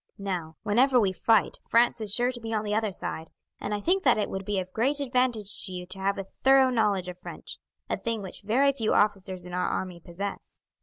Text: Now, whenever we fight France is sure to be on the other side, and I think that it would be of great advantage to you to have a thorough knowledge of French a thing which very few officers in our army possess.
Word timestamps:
Now, 0.17 0.55
whenever 0.63 0.99
we 0.99 1.13
fight 1.13 1.59
France 1.69 2.01
is 2.01 2.11
sure 2.11 2.31
to 2.31 2.39
be 2.41 2.55
on 2.55 2.63
the 2.63 2.73
other 2.73 2.91
side, 2.91 3.29
and 3.59 3.71
I 3.71 3.79
think 3.79 4.01
that 4.01 4.17
it 4.17 4.31
would 4.31 4.45
be 4.45 4.57
of 4.59 4.73
great 4.73 4.99
advantage 4.99 5.63
to 5.67 5.73
you 5.73 5.85
to 5.85 5.99
have 5.99 6.17
a 6.17 6.25
thorough 6.43 6.71
knowledge 6.71 7.07
of 7.07 7.19
French 7.19 7.59
a 7.87 7.97
thing 7.97 8.23
which 8.23 8.41
very 8.41 8.73
few 8.73 8.95
officers 8.95 9.45
in 9.45 9.53
our 9.53 9.67
army 9.69 9.99
possess. 9.99 10.59